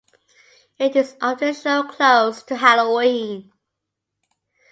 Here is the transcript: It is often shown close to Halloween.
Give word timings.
It 0.79 0.95
is 0.95 1.15
often 1.21 1.53
shown 1.53 1.87
close 1.87 2.41
to 2.45 2.55
Halloween. 2.55 3.51